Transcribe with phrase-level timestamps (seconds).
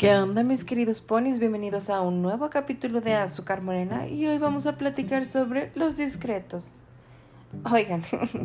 [0.00, 1.38] ¿Qué onda mis queridos ponis?
[1.38, 5.98] Bienvenidos a un nuevo capítulo de Azúcar Morena y hoy vamos a platicar sobre los
[5.98, 6.78] discretos.
[7.70, 8.02] Oigan,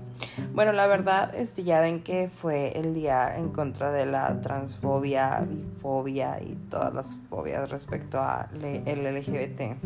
[0.52, 4.42] bueno, la verdad es que ya ven que fue el día en contra de la
[4.42, 8.46] transfobia, bifobia y todas las fobias respecto a
[8.84, 9.78] el LGBT.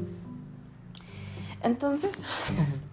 [1.62, 2.24] Entonces,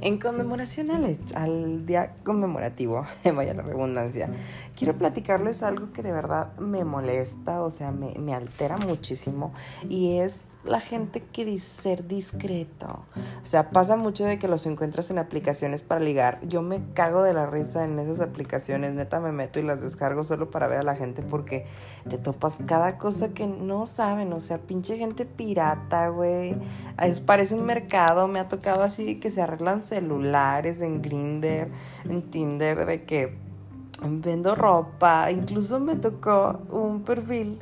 [0.00, 4.28] en conmemoración al, día conmemorativo, vaya la redundancia,
[4.76, 9.52] quiero platicarles algo que de verdad me molesta, o sea, me, altera muchísimo,
[9.88, 13.04] y es la gente que dice ser discreto.
[13.42, 16.40] O sea, pasa mucho de que los encuentras en aplicaciones para ligar.
[16.46, 18.94] Yo me cago de la risa en esas aplicaciones.
[18.94, 21.66] Neta, me meto y las descargo solo para ver a la gente porque
[22.08, 24.32] te topas cada cosa que no saben.
[24.32, 26.56] O sea, pinche gente pirata, güey.
[27.02, 28.26] Es, parece un mercado.
[28.28, 31.68] Me ha tocado así que se arreglan celulares en Grinder,
[32.08, 33.36] en Tinder, de que
[34.02, 35.30] vendo ropa.
[35.30, 37.58] Incluso me tocó un perfil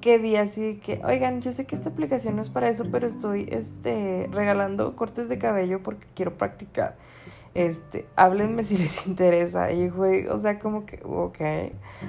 [0.00, 3.06] que vi así que, oigan, yo sé que esta aplicación no es para eso, pero
[3.06, 6.96] estoy este, regalando cortes de cabello porque quiero practicar.
[7.54, 9.72] Este, háblenme si les interesa.
[9.72, 11.38] Y güey, o sea, como que, ok.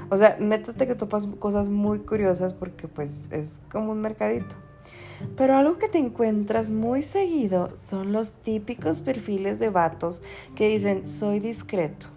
[0.09, 4.55] O sea, neta te que topas cosas muy curiosas porque pues es como un mercadito.
[5.37, 10.21] Pero algo que te encuentras muy seguido son los típicos perfiles de vatos
[10.55, 12.07] que dicen soy discreto.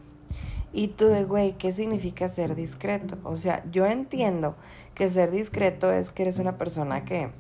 [0.79, 3.19] Y tú de, güey, ¿qué significa ser discreto?
[3.25, 4.55] O sea, yo entiendo
[4.95, 7.31] que ser discreto es que eres una persona que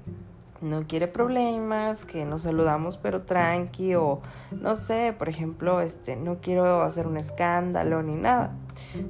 [0.60, 6.38] no quiere problemas, que nos saludamos pero tranqui o no sé, por ejemplo, este, no
[6.38, 8.50] quiero hacer un escándalo ni nada,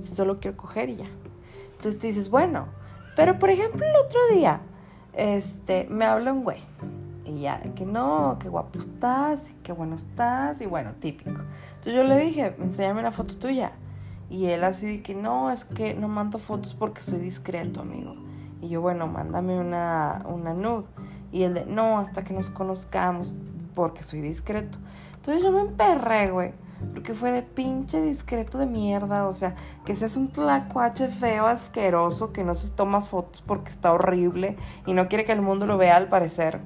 [0.01, 1.07] solo quiero coger y ya.
[1.77, 2.67] Entonces dices, bueno,
[3.17, 4.61] pero por ejemplo el otro día,
[5.15, 6.61] este, me habla un güey
[7.25, 11.31] y ya, que no, qué guapo estás, y qué bueno estás y bueno, típico.
[11.31, 13.73] Entonces yo le dije, enséñame una foto tuya.
[14.31, 18.15] Y él así que no, es que no mando fotos porque soy discreto, amigo.
[18.61, 20.85] Y yo, bueno, mándame una, una nude.
[21.33, 23.33] Y él de, no, hasta que nos conozcamos,
[23.75, 24.79] porque soy discreto.
[25.17, 26.53] Entonces yo me emperré, güey.
[26.93, 29.27] Porque fue de pinche discreto de mierda.
[29.27, 29.55] O sea,
[29.85, 34.93] que seas un tlacuache feo, asqueroso, que no se toma fotos porque está horrible y
[34.93, 36.61] no quiere que el mundo lo vea al parecer.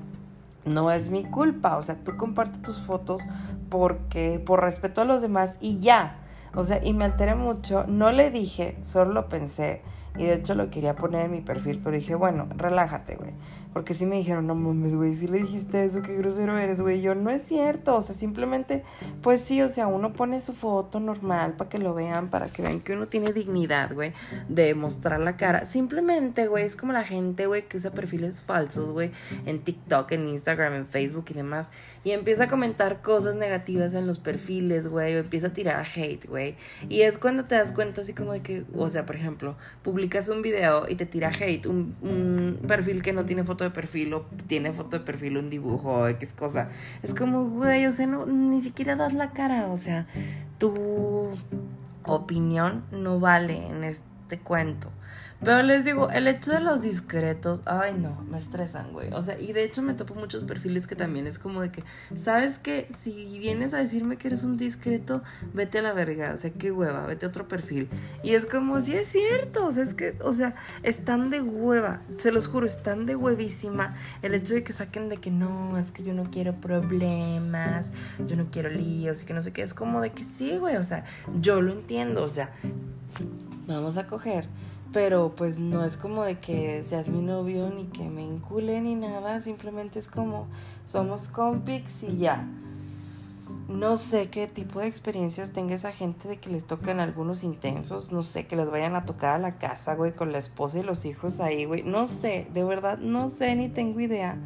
[0.65, 1.77] No es mi culpa.
[1.77, 3.23] O sea, tú comparte tus fotos
[3.69, 6.19] porque, por respeto a los demás y ya.
[6.55, 7.85] O sea, y me alteré mucho.
[7.87, 9.83] No le dije, solo lo pensé.
[10.17, 13.31] Y de hecho lo quería poner en mi perfil, pero dije, bueno, relájate, güey.
[13.73, 17.01] Porque sí me dijeron, no mames, güey, si le dijiste eso, qué grosero eres, güey.
[17.01, 18.83] Yo, no es cierto, o sea, simplemente,
[19.23, 22.61] pues sí, o sea, uno pone su foto normal para que lo vean, para que
[22.61, 24.13] vean que uno tiene dignidad, güey,
[24.49, 25.65] de mostrar la cara.
[25.65, 29.11] Simplemente, güey, es como la gente, güey, que usa perfiles falsos, güey,
[29.47, 31.69] en TikTok, en Instagram, en Facebook y demás.
[32.05, 36.27] Y empieza a comentar cosas negativas en los perfiles, güey, o empieza a tirar hate,
[36.29, 36.57] güey.
[36.89, 40.29] Y es cuando te das cuenta así como de que, o sea, por ejemplo, publicas
[40.29, 44.15] un video y te tira hate, un, un perfil que no tiene foto de perfil
[44.15, 46.69] o tiene foto de perfil un dibujo o X cosa.
[47.03, 50.07] Es como, güey, o sea, no, ni siquiera das la cara, o sea,
[50.59, 51.29] tu
[52.05, 54.91] opinión no vale en este cuento.
[55.45, 59.13] Pero les digo, el hecho de los discretos, ay no, me estresan, güey.
[59.13, 61.83] O sea, y de hecho me topo muchos perfiles que también es como de que,
[62.15, 66.37] ¿sabes que Si vienes a decirme que eres un discreto, vete a la verga, o
[66.37, 67.89] sea, qué hueva, vete a otro perfil.
[68.23, 70.55] Y es como, sí es cierto, o sea, es que, o sea,
[70.85, 73.97] están de hueva, se los juro, están de huevísima.
[74.23, 77.89] El hecho de que saquen de que no, es que yo no quiero problemas,
[78.29, 80.77] yo no quiero líos y que no sé qué, es como de que sí, güey,
[80.77, 81.05] o sea,
[81.41, 82.51] yo lo entiendo, o sea,
[83.67, 84.47] vamos a coger
[84.93, 88.95] pero pues no es como de que seas mi novio ni que me incule ni
[88.95, 90.47] nada, simplemente es como
[90.87, 92.47] somos compix y ya.
[93.69, 98.13] No sé qué tipo de experiencias tenga esa gente de que les tocan algunos intensos,
[98.13, 100.83] no sé, que les vayan a tocar a la casa, güey, con la esposa y
[100.83, 104.37] los hijos ahí, güey, no sé, de verdad, no sé ni tengo idea,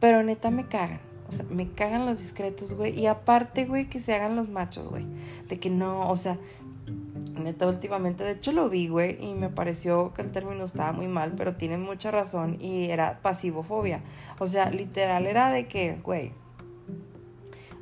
[0.00, 1.00] pero neta me cagan.
[1.28, 2.98] O sea, me cagan los discretos, güey.
[2.98, 5.06] Y aparte, güey, que se hagan los machos, güey.
[5.48, 6.38] De que no, o sea,
[7.40, 11.08] Neta, últimamente, de hecho lo vi, güey, y me pareció que el término estaba muy
[11.08, 14.02] mal, pero tienen mucha razón y era pasivofobia.
[14.38, 16.32] O sea, literal era de que, güey,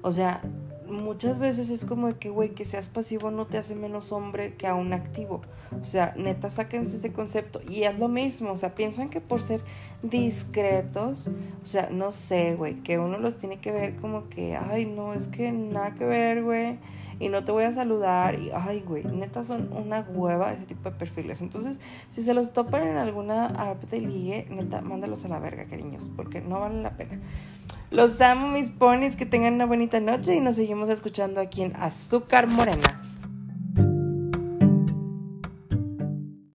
[0.03, 0.41] o sea,
[0.89, 4.55] muchas veces es como de que, güey, que seas pasivo no te hace menos hombre
[4.55, 5.41] que a un activo.
[5.83, 7.61] O sea, neta, sáquense ese concepto.
[7.69, 9.61] Y es lo mismo, o sea, piensan que por ser
[10.03, 11.29] discretos,
[11.63, 15.13] o sea, no sé, güey, que uno los tiene que ver como que, ay, no,
[15.13, 16.79] es que nada que ver, güey
[17.21, 20.91] y no te voy a saludar y ay, güey, neta son una hueva ese tipo
[20.91, 21.41] de perfiles.
[21.41, 25.65] Entonces, si se los topan en alguna app de ligue, neta, mándalos a la verga,
[25.65, 27.19] cariños, porque no valen la pena.
[27.91, 31.75] Los amo, mis ponis, que tengan una bonita noche y nos seguimos escuchando aquí en
[31.77, 33.08] Azúcar Morena.